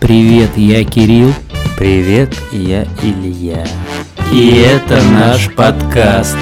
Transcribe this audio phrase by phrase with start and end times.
[0.00, 1.32] Привет, я Кирилл.
[1.76, 3.66] Привет, я Илья.
[4.32, 6.36] И это наш подкаст.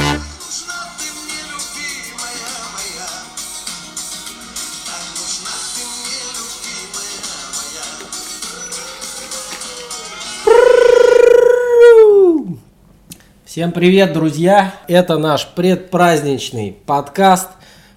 [13.47, 14.75] Всем привет, друзья!
[14.87, 17.49] Это наш предпраздничный подкаст,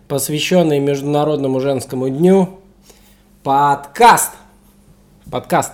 [0.07, 2.62] посвященный Международному женскому дню.
[3.44, 4.39] Подкаст!
[5.32, 5.73] Подкаст.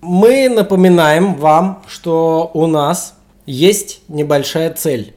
[0.00, 3.14] Мы напоминаем вам, что у нас
[3.46, 5.14] есть небольшая цель,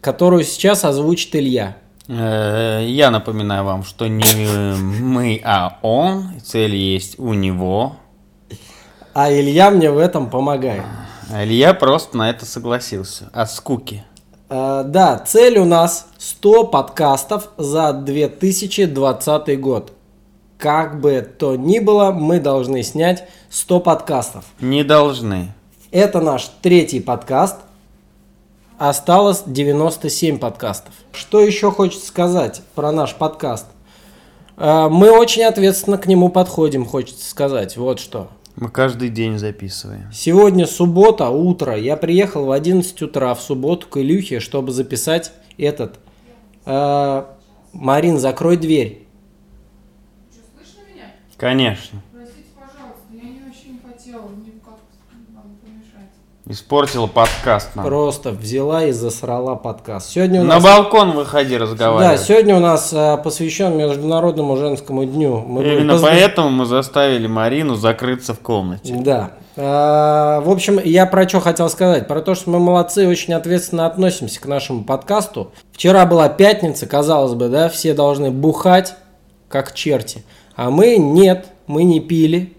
[0.00, 1.76] которую сейчас озвучит Илья.
[2.08, 6.40] Э, Я напоминаю вам, что не мы, а он.
[6.42, 7.96] Цель есть у него.
[9.14, 10.82] А Илья мне в этом помогает.
[11.32, 13.30] А Илья просто на это согласился.
[13.32, 14.04] От скуки.
[14.50, 19.93] Э, да, цель у нас 100 подкастов за 2020 год.
[20.64, 24.46] Как бы то ни было, мы должны снять 100 подкастов.
[24.62, 25.52] Не должны.
[25.90, 27.56] Это наш третий подкаст.
[28.78, 30.94] Осталось 97 подкастов.
[31.12, 33.66] Что еще хочется сказать про наш подкаст?
[34.56, 37.76] Э, Мы очень ответственно к нему подходим, хочется сказать.
[37.76, 38.30] Вот что.
[38.56, 40.10] Мы каждый день записываем.
[40.14, 41.76] Сегодня суббота, утро.
[41.76, 45.96] Я приехал в 11 утра в субботу к Илюхе, чтобы записать этот.
[46.64, 47.24] Э,
[47.74, 49.03] Марин, закрой дверь.
[51.36, 52.00] Конечно.
[52.12, 56.10] Простите, пожалуйста, я не очень хотела вам помешать.
[56.46, 57.84] Испортила подкаст нам.
[57.86, 60.10] Просто взяла и засрала подкаст.
[60.10, 60.62] Сегодня у На нас...
[60.64, 62.20] балкон выходи Да, разговаривать.
[62.20, 65.38] сегодня у нас э, посвящен Международному женскому дню.
[65.40, 68.94] Мы Именно позна- поэтому мы заставили Марину закрыться в комнате.
[69.00, 69.32] Да.
[69.56, 72.06] А, В общем, я про что хотел сказать.
[72.06, 75.52] Про то, что мы молодцы, очень ответственно относимся к нашему подкасту.
[75.72, 78.94] Вчера была пятница, казалось бы, да, все должны бухать,
[79.48, 80.24] как черти.
[80.56, 82.54] А мы нет, мы не пили.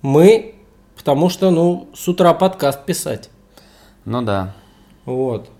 [0.00, 0.54] Мы,
[0.96, 3.30] потому что, ну, с утра подкаст писать.
[4.04, 4.54] Ну да.
[5.04, 5.50] Вот.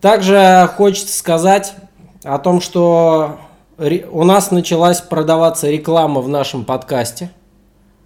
[0.00, 1.74] Также хочется сказать
[2.22, 3.38] о том, что
[3.78, 7.30] у нас началась продаваться реклама в нашем подкасте.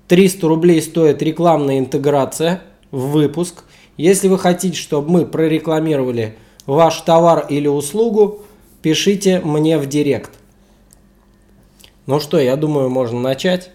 [0.08, 3.64] 300 рублей стоит рекламная интеграция в выпуск.
[3.96, 6.36] Если вы хотите, чтобы мы прорекламировали
[6.66, 8.42] ваш товар или услугу,
[8.82, 10.39] пишите мне в директ.
[12.10, 13.70] Ну что, я думаю, можно начать.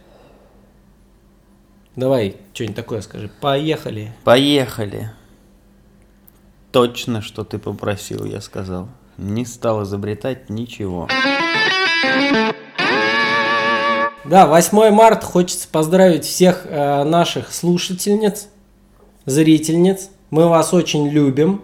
[1.96, 3.32] Давай, что-нибудь такое скажи.
[3.40, 4.12] Поехали.
[4.26, 5.12] Поехали.
[6.74, 8.90] Точно, что ты попросил, я сказал.
[9.18, 11.08] Не стал изобретать ничего.
[14.26, 18.50] Да, 8 марта хочется поздравить всех э, наших слушательниц,
[19.24, 20.10] зрительниц.
[20.30, 21.62] Мы вас очень любим.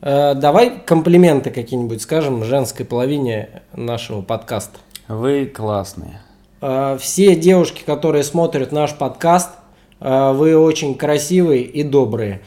[0.00, 4.78] Э, давай комплименты какие-нибудь скажем женской половине нашего подкаста.
[5.08, 6.20] Вы классные.
[6.60, 9.50] Э, все девушки, которые смотрят наш подкаст,
[10.00, 12.42] э, вы очень красивые и добрые.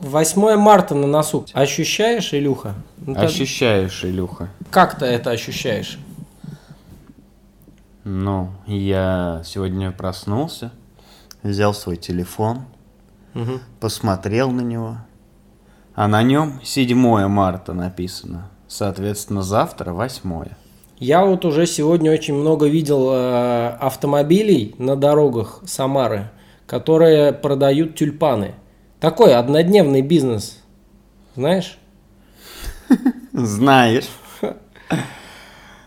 [0.00, 1.46] 8 марта на носу.
[1.54, 2.74] Ощущаешь, Илюха?
[2.98, 4.50] Ну, ты Ощущаешь, Илюха?
[4.70, 5.98] Как ты это ощущаешь?
[8.02, 10.72] Ну, я сегодня проснулся,
[11.42, 12.64] взял свой телефон,
[13.32, 13.60] Мгм.
[13.80, 14.98] посмотрел на него,
[15.94, 18.50] а на нем 7 марта написано.
[18.68, 20.48] Соответственно, завтра 8.
[21.04, 26.30] Я вот уже сегодня очень много видел э, автомобилей на дорогах Самары,
[26.66, 28.54] которые продают тюльпаны.
[29.00, 30.62] Такой однодневный бизнес.
[31.36, 31.76] Знаешь?
[33.34, 34.08] Знаешь,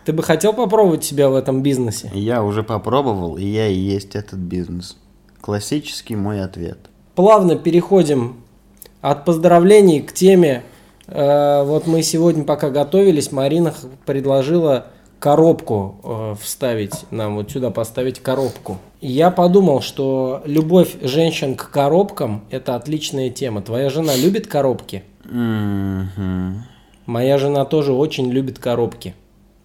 [0.04, 2.12] Ты бы хотел попробовать себя в этом бизнесе?
[2.14, 4.96] я уже попробовал, и я и есть этот бизнес.
[5.40, 6.78] Классический мой ответ.
[7.16, 8.36] Плавно переходим
[9.00, 10.62] от поздравлений к теме.
[11.08, 13.74] Э, вот мы сегодня, пока готовились, Марина
[14.06, 14.86] предложила
[15.18, 18.78] коробку э, вставить нам, вот сюда поставить коробку.
[19.00, 23.62] И я подумал, что любовь женщин к коробкам– это отличная тема.
[23.62, 25.04] Твоя жена любит коробки?
[25.24, 26.64] Мгм.
[27.06, 29.14] Моя жена тоже очень любит коробки.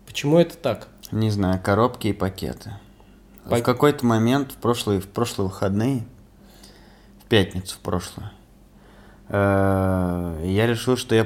[0.06, 0.88] Почему это так?
[1.12, 2.74] Не знаю, коробки и пакеты.
[3.50, 6.04] Пак- В какой-то момент в прошлые, в прошлые выходные,
[7.24, 8.30] в пятницу в прошлую,
[9.30, 11.26] э, я решил, что я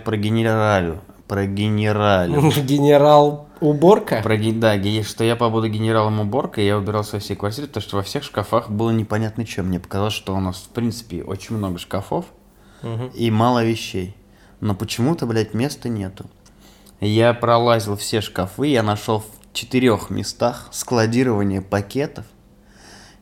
[1.27, 2.33] прогенералю.
[2.41, 2.65] Прогенералю.
[2.68, 4.21] Генерал уборка?
[4.24, 8.03] Проги- да, что я побуду генералом уборкой, я убирался во всей квартире, потому что во
[8.03, 9.63] всех шкафах было непонятно что.
[9.63, 12.25] Мне показалось, что у нас, в принципе, очень много шкафов
[12.81, 13.07] Мгм.
[13.13, 14.15] и мало вещей.
[14.59, 16.25] Но почему-то, блядь, места нету.
[17.00, 22.25] Я пролазил все шкафы, я нашел в четырех местах складирование пакетов.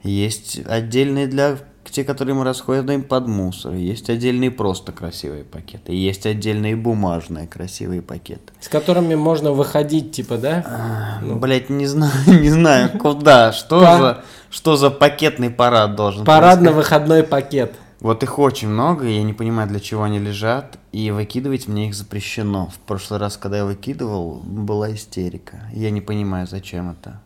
[0.04, 1.58] Есть отдельные для
[1.92, 3.74] те, которые мы расходуем под мусор.
[3.74, 5.94] Есть отдельные просто красивые пакеты.
[5.94, 8.54] Есть отдельные бумажные красивые пакеты.
[8.60, 11.20] С которыми можно выходить, типа, да?
[11.22, 11.36] Ну.
[11.36, 17.76] Блять, не знаю, не знаю, куда, что за, что за пакетный парад должен Парадно-выходной пакет.
[18.00, 21.96] Вот их очень много, я не понимаю, для чего они лежат, и выкидывать мне их
[21.96, 22.68] запрещено.
[22.68, 25.58] В прошлый раз, когда я выкидывал, была истерика.
[25.74, 27.22] Я не понимаю, зачем это.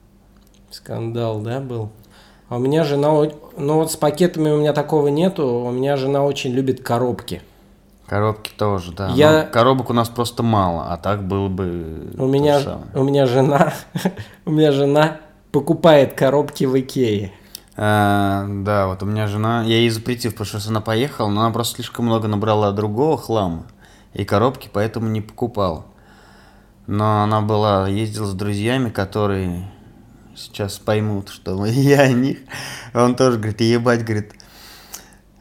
[0.72, 1.92] Скандал, да, был?
[2.50, 3.10] А у меня жена...
[3.58, 5.48] Ну вот с пакетами у меня такого нету.
[5.48, 7.42] У меня жена очень любит коробки.
[8.08, 9.10] Коробки тоже, да.
[9.10, 12.86] Я- Но коробок у нас просто мало, а так было бы У меня, самое.
[12.96, 13.74] у меня жена...
[14.46, 15.18] У меня жена
[15.52, 17.32] покупает коробки в Икее.
[17.78, 21.52] А, да, вот у меня жена, я ей запретил, потому что она поехала, но она
[21.52, 23.64] просто слишком много набрала другого хлама,
[24.14, 25.86] и коробки поэтому не покупал.
[26.88, 29.72] Но она была, ездила с друзьями, которые
[30.40, 32.40] сейчас поймут, что я о них.
[32.94, 34.34] Он тоже говорит, ебать, говорит,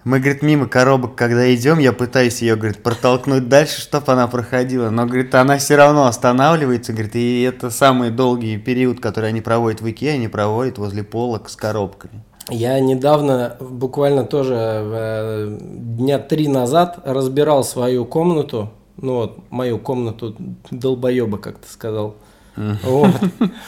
[0.04, 4.90] мы, говорит, мимо коробок, когда идем, я пытаюсь ее, говорит, протолкнуть дальше, чтобы она проходила.
[4.90, 9.80] Но, говорит, она все равно останавливается, говорит, и это самый долгий период, который они проводят
[9.80, 12.24] в Икее, они проводят возле полок с коробками.
[12.48, 18.70] Я недавно, буквально тоже э, дня три назад, разбирал свою комнату.
[18.96, 20.34] Ну вот, мою комнату
[20.70, 22.16] долбоеба, как ты сказал.
[22.56, 23.14] Вот.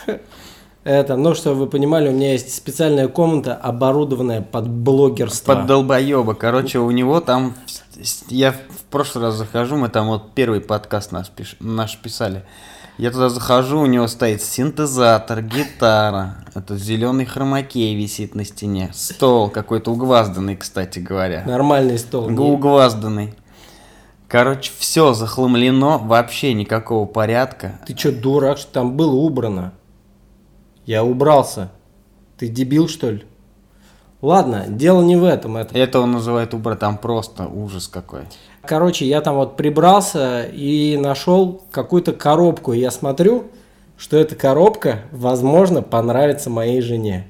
[0.82, 5.54] Это, ну, чтобы вы понимали, у меня есть специальная комната, оборудованная под блогерство.
[5.54, 6.34] Под долбоеба.
[6.34, 7.54] Короче, у него там...
[8.28, 12.44] Я в прошлый раз захожу, мы там вот первый подкаст наш, пиш- наш писали.
[12.96, 19.48] Я туда захожу, у него стоит синтезатор, гитара, это зеленый хромакей висит на стене, стол
[19.48, 21.42] какой-то угвазданный, кстати говоря.
[21.46, 22.28] Нормальный стол.
[22.28, 23.34] Не- Угвазданный.
[24.28, 27.80] Короче, все захламлено, вообще никакого порядка.
[27.86, 29.72] Ты что, дурак, что там было убрано?
[30.86, 31.70] Я убрался.
[32.38, 33.24] Ты дебил, что ли?
[34.22, 35.56] Ладно, дело не в этом.
[35.56, 38.22] Это Это он называет убра, там просто ужас какой.
[38.62, 42.72] Короче, я там вот прибрался и нашел какую-то коробку.
[42.72, 43.44] Я смотрю,
[43.96, 47.28] что эта коробка, возможно, понравится моей жене.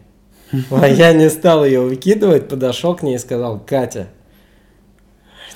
[0.70, 4.08] А я не стал ее выкидывать, подошел к ней и сказал, Катя,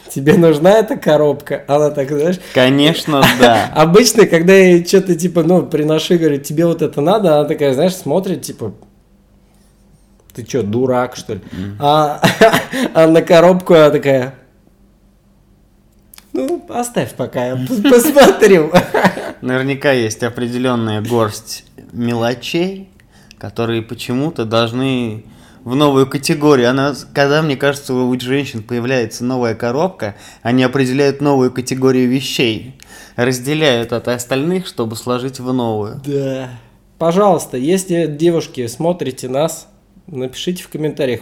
[0.08, 1.64] тебе нужна эта коробка?
[1.68, 3.70] Она так, знаешь, Конечно, да.
[3.76, 7.94] обычно, когда я что-то типа, ну, приношу, говорю, тебе вот это надо, она такая, знаешь,
[7.94, 8.74] смотрит, типа,
[10.34, 11.40] ты что, дурак, что ли?
[11.78, 12.20] А,
[12.94, 14.34] а на коробку она такая,
[16.32, 18.72] ну, оставь пока, я пос- посмотрю.
[19.40, 22.88] Наверняка есть определенная горсть мелочей,
[23.38, 25.24] которые почему-то должны
[25.64, 26.70] в новую категорию.
[26.70, 32.76] Она, когда, мне кажется, у женщин появляется новая коробка, они определяют новую категорию вещей,
[33.16, 36.00] разделяют от остальных, чтобы сложить в новую.
[36.04, 36.50] Да.
[36.98, 39.68] Пожалуйста, если девушки смотрите нас,
[40.06, 41.20] напишите в комментариях,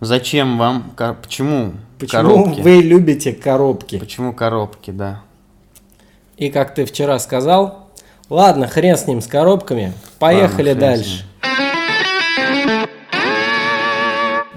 [0.00, 2.60] Зачем вам, ко- почему, почему коробки?
[2.60, 3.98] вы любите коробки.
[3.98, 5.22] Почему коробки, да.
[6.36, 7.88] И как ты вчера сказал,
[8.28, 11.24] ладно, хрен с ним, с коробками, поехали Ладно, дальше.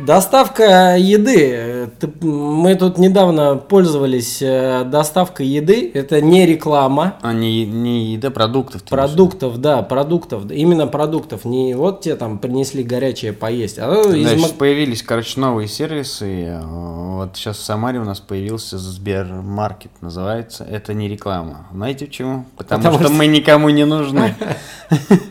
[0.07, 1.89] Доставка еды.
[2.21, 5.91] Мы тут недавно пользовались э, доставкой еды.
[5.93, 7.15] Это не реклама.
[7.21, 8.83] А не, не еда, продуктов.
[8.83, 10.49] Продуктов, да, продуктов.
[10.49, 11.43] Именно продуктов.
[11.43, 13.79] Не вот тебе там принесли горячее поесть.
[13.79, 16.57] А из сейчас появились, короче, новые сервисы.
[16.63, 20.63] Вот сейчас в Самаре у нас появился Сбермаркет, называется.
[20.63, 21.67] Это не реклама.
[21.73, 22.45] Знаете почему?
[22.55, 24.35] Потому, Потому что, что- мы никому не нужны.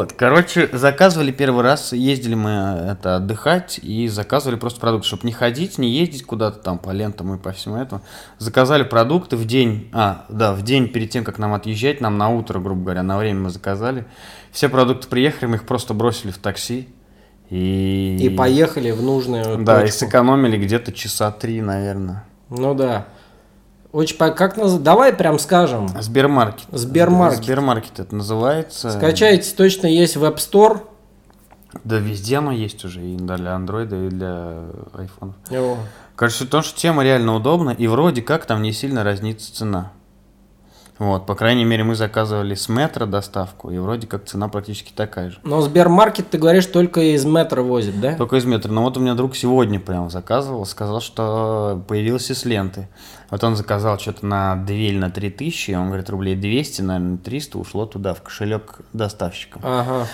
[0.00, 2.50] Вот, короче, заказывали первый раз, ездили мы
[2.90, 7.34] это отдыхать и заказывали просто продукты, чтобы не ходить, не ездить куда-то там по лентам
[7.34, 8.00] и по всему этому.
[8.38, 12.30] Заказали продукты в день, а, да, в день перед тем, как нам отъезжать, нам на
[12.30, 14.06] утро, грубо говоря, на время мы заказали.
[14.52, 16.88] Все продукты приехали, мы их просто бросили в такси.
[17.50, 19.98] И, И поехали в нужную Да, и точку.
[20.06, 22.24] сэкономили где-то часа три, наверное.
[22.48, 23.04] Ну да.
[23.92, 24.74] Очень по- как наз...
[24.78, 25.88] Давай прям скажем.
[26.00, 26.66] Сбермаркет.
[26.70, 27.44] Сбермаркет.
[27.44, 28.90] Сбермаркет это называется.
[28.90, 30.82] Скачайте, точно есть в App Store.
[31.84, 34.64] Да, везде оно есть уже, и для андроида, и для.
[35.52, 35.76] О,
[36.16, 39.92] Короче, том, что тема реально удобна, и вроде как там не сильно разнится цена.
[41.00, 45.30] Вот, по крайней мере, мы заказывали с метро доставку, и вроде как цена практически такая
[45.30, 45.38] же.
[45.44, 48.16] Но Сбермаркет, ты говоришь, только из метро возит, да?
[48.16, 48.70] Только из метро.
[48.70, 52.90] Но вот у меня друг сегодня прям заказывал, сказал, что появился с ленты.
[53.30, 57.16] Вот он заказал что-то на 2 или на 3 тысячи, он говорит, рублей 200, наверное,
[57.16, 59.58] 300 ушло туда, в кошелек доставщика.
[59.62, 60.06] Ага.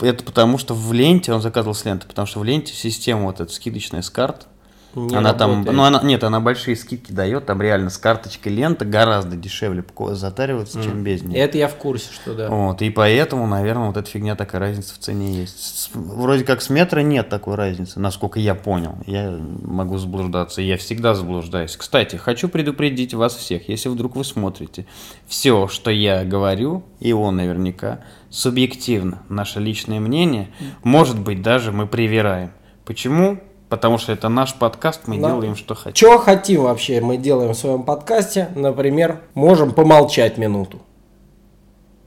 [0.00, 3.38] Это потому, что в ленте, он заказывал с ленты, потому что в ленте система вот
[3.38, 4.48] эта скидочная с карт,
[4.96, 5.76] Не она там, работает.
[5.76, 10.82] ну она, нет, она большие скидки дает, там реально с карточкой лента гораздо дешевле затариваться,
[10.82, 11.38] чем без нее.
[11.38, 12.48] Это я в курсе, что да.
[12.48, 15.58] Вот, и поэтому, наверное, вот эта фигня такая разница в цене есть.
[15.58, 18.96] С- вроде как с метро нет такой разницы, насколько я понял.
[19.06, 19.30] Я
[19.62, 21.76] могу заблуждаться, я всегда заблуждаюсь.
[21.76, 24.86] Кстати, хочу предупредить вас всех, если вдруг вы смотрите,
[25.26, 30.48] все, что я говорю, и он наверняка, субъективно, наше личное мнение,
[30.82, 32.52] может быть, даже мы привираем.
[32.84, 33.38] Почему?
[33.74, 35.30] Потому что это наш подкаст, мы Да.
[35.30, 35.94] делаем, что хотим.
[35.94, 38.50] Чего хотим вообще мы делаем в своем подкасте?
[38.54, 40.78] Например, можем помолчать минуту.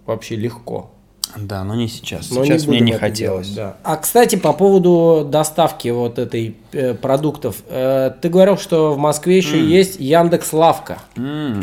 [0.06, 0.92] Вообще легко.
[1.36, 2.32] Да, но не сейчас.
[2.32, 3.50] Но сейчас мне будем не хотелось.
[3.50, 3.78] делать, да.
[3.84, 9.36] А кстати, по поводу доставки вот этой э, продуктов, Э, ты говорил, что в Москве
[9.36, 11.00] еще есть Яндекс Лавка.
[11.18, 11.60] М.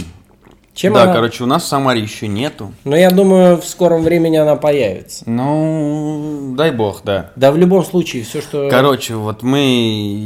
[0.75, 2.73] Чем да, она- короче, у нас в Самаре еще нету.
[2.83, 5.23] Но я думаю, в скором времени она появится.
[5.31, 7.31] Ну, дай бог, да.
[7.37, 8.69] Да, в любом случае, все, что.
[8.69, 9.61] Короче, вот мы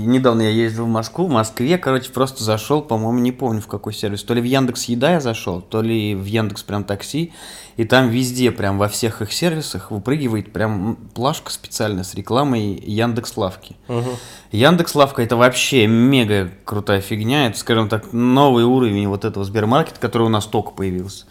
[0.07, 3.93] недавно я ездил в Москву, в Москве, короче, просто зашел, по-моему, не помню в какой
[3.93, 7.33] сервис, то ли в Яндекс Еда я зашел, то ли в Яндекс прям такси,
[7.77, 13.37] и там везде, прям во всех их сервисах выпрыгивает прям плашка специальная с рекламой Яндекс
[13.37, 13.77] Лавки.
[13.87, 14.11] Мгм.
[14.51, 20.01] Яндекс Лавка это вообще мега крутая фигня, это, скажем так, новый уровень вот этого Сбермаркета,
[20.01, 21.27] который у нас только появился.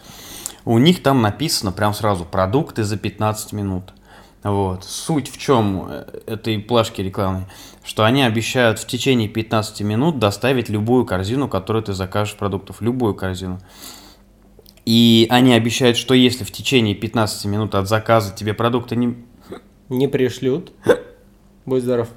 [0.64, 3.94] У них там написано прям сразу продукты за 15 минут.
[4.42, 4.84] Вот.
[4.84, 5.88] Суть в чем
[6.26, 7.44] этой плашки рекламной?
[7.84, 12.80] Что они обещают в течение 15 минут доставить любую корзину, которую ты закажешь продуктов.
[12.80, 13.60] Любую корзину.
[14.84, 19.16] И они обещают, что если в течение 15 минут от заказа тебе продукты не,
[19.88, 20.72] Не пришлют.
[21.66, 22.08] Будь здоров.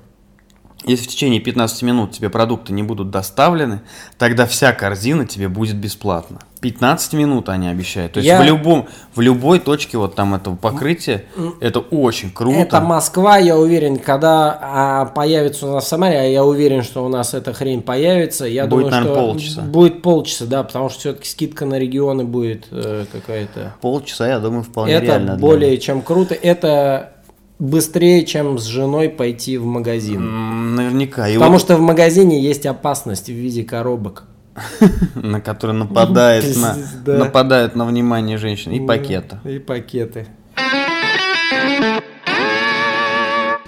[0.85, 3.81] Если в течение 15 минут тебе продукты не будут доставлены,
[4.17, 6.39] тогда вся корзина тебе будет бесплатно.
[6.61, 8.13] 15 минут они обещают.
[8.13, 11.25] То есть Я- в, любом, в любой точке вот там этого покрытия
[11.59, 12.57] это очень круто.
[12.57, 17.03] Это Москва, я уверен, когда а, появится у нас в Самаре, а я уверен, что
[17.05, 19.61] у нас эта хрень появится, я Будет, думаю, наверное, что полчаса.
[19.61, 23.73] будет полчаса, да, потому что все-таки скидка на регионы будет э, какая-то.
[23.81, 25.35] Полчаса, я думаю, вполне Это реально.
[25.37, 26.35] для- более чем круто.
[26.35, 27.13] Это
[27.61, 30.75] быстрее, чем с женой пойти в магазин.
[30.75, 31.29] Наверняка.
[31.29, 34.25] И Потому вот, что в магазине есть опасность в виде коробок.
[35.15, 36.75] на который нападает на,
[37.17, 38.71] нападает на внимание женщин.
[38.71, 39.39] И пакета.
[39.45, 40.27] И пакеты.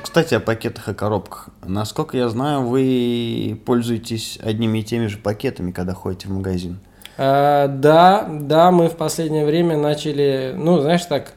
[0.02, 1.50] Кстати, о пакетах и коробках.
[1.66, 6.80] Насколько я знаю, вы пользуетесь одними и теми же пакетами, когда ходите в магазин.
[7.18, 11.34] А, да, да, мы в последнее время начали, ну, знаешь, так,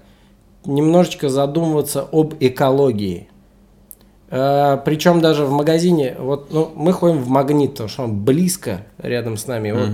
[0.67, 3.29] немножечко задумываться об экологии.
[4.29, 9.37] причем даже в магазине, вот, ну, мы ходим в магнит, потому что он близко рядом
[9.37, 9.71] с нами.
[9.73, 9.89] Вот,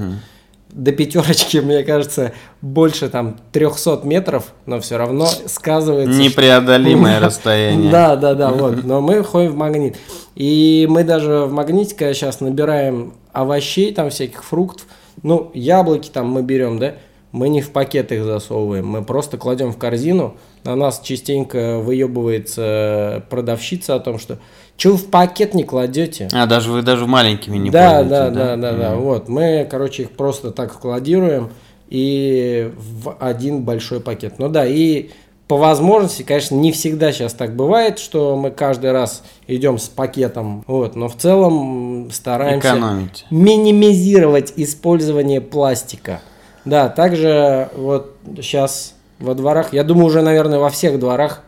[0.70, 6.14] до пятерочки, мне кажется, больше там 300 метров, но все равно сказывается.
[6.14, 7.90] что- Непреодолимое расстояние.
[7.92, 8.82] Да, да, да, вот.
[8.82, 9.98] Но мы ходим в магнит.
[10.34, 14.86] И мы даже в магните, когда сейчас набираем овощей, там всяких фруктов,
[15.22, 16.94] ну, яблоки там мы берем, да,
[17.32, 20.36] мы не в пакет их засовываем, мы просто кладем в корзину.
[20.64, 24.38] На нас частенько выебывается продавщица о том, что
[24.76, 26.28] чего вы в пакет не кладете?
[26.32, 30.02] А, даже вы даже маленькими не да, пользуетесь, да, да, да, да, Вот, мы, короче,
[30.02, 31.50] их просто так складируем
[31.88, 34.38] и в один большой пакет.
[34.38, 35.10] Ну да, и
[35.48, 40.64] по возможности, конечно, не всегда сейчас так бывает, что мы каждый раз идем с пакетом,
[40.66, 43.26] вот, но в целом стараемся Экономить.
[43.30, 46.22] минимизировать использование пластика.
[46.64, 51.42] Да, также вот сейчас во дворах, я думаю, уже, наверное, во всех дворах,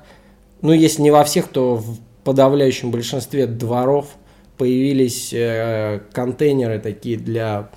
[0.63, 4.07] ну, если не во всех, то в подавляющем большинстве дворов
[4.57, 7.69] появились э, контейнеры такие для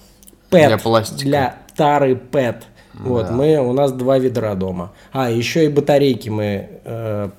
[0.49, 1.25] PET, Для пластика.
[1.25, 2.63] для тары PET.
[2.93, 3.31] Вот, Да.
[3.33, 4.93] мы, у нас два ведра дома.
[5.11, 7.29] А, еще и батарейки мы э,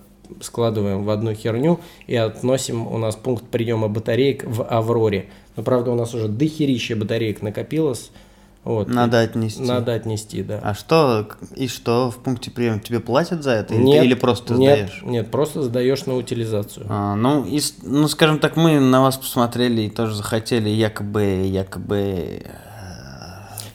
[0.40, 5.26] складываем в одну херню и относим, у нас пункт приема батареек в Авроре.
[5.56, 8.10] Но, правда, у нас уже дохерища батареек накопилось.
[8.68, 9.62] Вот, Надо отнести.
[9.62, 10.60] Надо отнести, да.
[10.62, 13.72] А что, и что, в пункте приема тебе платят за это?
[13.72, 15.02] Или, нет, ты- или просто нет, сдаешь?
[15.04, 16.84] Нет, просто сдаешь на утилизацию.
[16.90, 22.42] А, ну, и ну, скажем так, мы на вас посмотрели и тоже захотели якобы, якобы
[22.44, 22.50] э,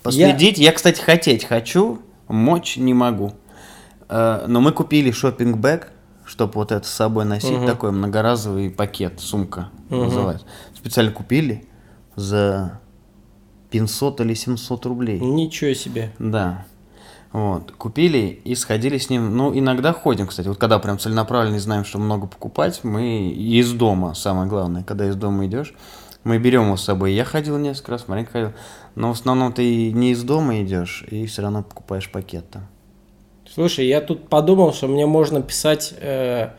[0.03, 0.59] последить.
[0.59, 3.33] Я, кстати, хотеть хочу, мочь не могу.
[4.09, 5.91] Э, но мы купили шопинг бэг,
[6.23, 10.45] чтобы вот это с собой носить, такой многоразовый пакет, сумка называется.
[10.75, 11.67] Специально купили
[12.15, 12.79] за
[13.73, 15.19] 500 или 700 рублей.
[15.19, 16.11] Ничего себе.
[16.19, 16.65] Да.
[17.31, 17.71] Вот.
[17.71, 19.35] Купили и сходили с ним.
[19.35, 20.47] Ну, иногда ходим, кстати.
[20.47, 25.15] Вот когда прям целенаправленно знаем, что много покупать, мы из дома, самое главное, когда из
[25.15, 25.73] дома идешь,
[26.23, 27.13] мы берем его с собой.
[27.13, 28.51] Я ходил несколько раз, Маринка ходил.
[28.93, 32.67] Но в основном ты не из дома идешь и все равно покупаешь пакет там.
[33.51, 36.49] Слушай, я тут подумал, что мне можно писать, э,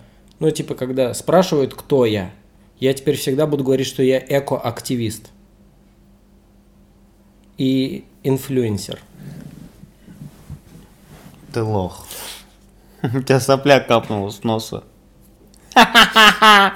[0.41, 2.33] ну, типа, когда спрашивают, кто я,
[2.81, 5.31] я теперь всегда буду говорить, что я экоактивист.
[7.59, 9.01] И инфлюенсер.
[11.53, 12.07] Ты лох.
[13.03, 14.85] У тебя сопля капнула с носа.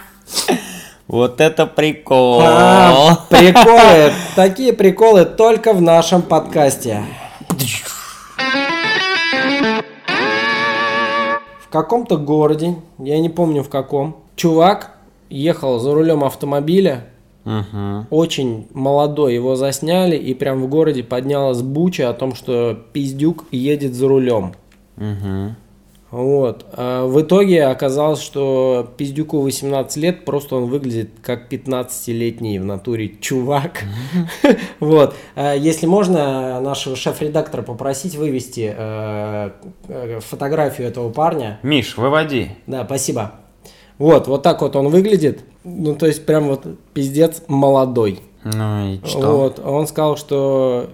[1.08, 2.42] Вот это прикол.
[2.44, 4.12] А, приколы.
[4.36, 7.02] Такие приколы только в нашем подкасте.
[11.62, 14.98] В каком-то городе, я не помню в каком, чувак
[15.30, 17.06] ехал за рулем автомобиля,
[17.48, 18.06] Мгм.
[18.10, 23.94] очень молодой, его засняли, и прям в городе поднялась буча о том, что пиздюк едет
[23.94, 24.52] за рулем.
[24.96, 25.56] Мгм.
[26.10, 26.64] Вот.
[26.72, 33.08] А в итоге оказалось, что пиздюку 18 лет, просто он выглядит как 15-летний в натуре
[33.20, 33.84] чувак.
[34.80, 35.14] Вот.
[35.34, 39.50] А Если можно, нашего шеф-редактора попросить вывести э,
[39.88, 41.58] э, фотографию этого парня.
[41.62, 42.52] Миш, выводи.
[42.66, 43.32] Да, спасибо.
[43.98, 45.40] Вот, вот так вот он выглядит.
[45.64, 46.64] Ну, то есть, прям вот
[46.94, 48.20] пиздец молодой.
[48.44, 49.36] Ну и что?
[49.36, 50.88] Вот, он сказал, что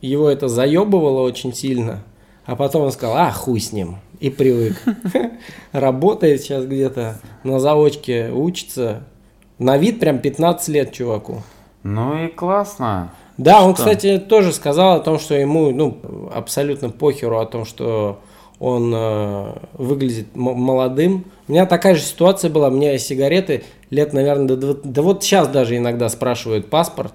[0.00, 2.02] его это заебывало очень сильно,
[2.44, 4.80] а потом он сказал, а, хуй с ним, и привык.
[5.72, 9.02] Работает сейчас где-то на заочке, учится.
[9.58, 11.42] На вид прям 15 лет чуваку.
[11.82, 13.12] Ну и классно.
[13.38, 13.84] Да, он, Что?
[13.84, 18.20] кстати, тоже сказал о том, что ему, ну, абсолютно похеру о том, что
[18.58, 21.24] он э, выглядит молодым.
[21.46, 25.22] У меня такая же ситуация была, у меня сигареты лет, наверное, до 20 да вот
[25.22, 27.12] сейчас даже иногда спрашивают паспорт.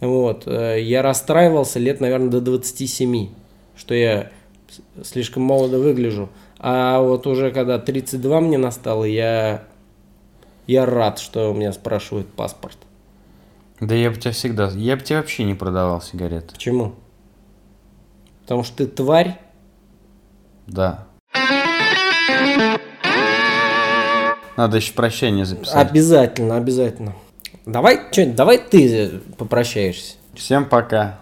[0.00, 3.28] Вот, э, я расстраивался лет, наверное, до 27,
[3.76, 4.30] что я
[5.02, 6.28] слишком молодо выгляжу.
[6.58, 9.64] А вот уже когда 32 мне настало, я,
[10.66, 12.78] я рад, что у меня спрашивают паспорт.
[13.80, 14.68] Да я бы тебя всегда...
[14.70, 16.54] Я бы тебе вообще не продавал сигареты.
[16.54, 16.94] Почему?
[18.42, 19.38] Потому что ты тварь.
[20.68, 21.04] Да.
[24.56, 25.76] Надо еще прощание записать.
[25.76, 27.14] Обязательно, обязательно.
[27.64, 30.16] Давай, что, давай ты попрощаешься.
[30.34, 31.20] Всем пока.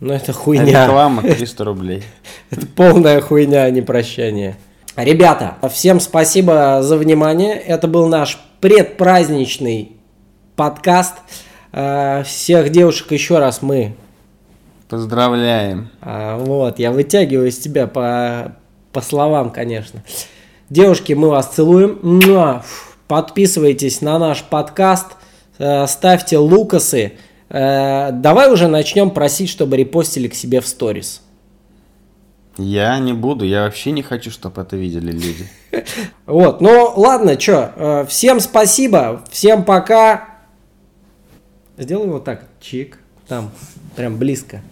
[0.00, 0.86] Ну это хуйня.
[0.86, 2.02] Реклама 300 рублей.
[2.50, 4.56] Это полная хуйня, а не прощание.
[4.96, 7.54] Ребята, всем спасибо за внимание.
[7.54, 9.92] Это был наш предпраздничный
[10.56, 11.16] подкаст.
[11.72, 13.94] Э, Всех девушек еще раз мы
[14.90, 15.88] Поздравляем.
[16.00, 18.56] А, вот, я вытягиваю из тебя по,
[18.90, 20.02] по словам, конечно.
[20.68, 22.60] Девушки, мы вас целуем.
[23.06, 25.06] Подписывайтесь на наш подкаст,
[25.58, 27.12] э, ставьте лукасы.
[27.50, 31.22] Э, Давай уже начнем просить, чтобы репостили к себе в сторис.
[32.58, 35.48] Я не буду, я вообще не хочу, чтобы это видели люди.
[36.26, 40.28] Вот, ну ладно, что, всем спасибо, всем пока.
[41.78, 42.98] Сделай вот так, чик,
[43.28, 43.50] там,
[43.96, 44.62] прям близко.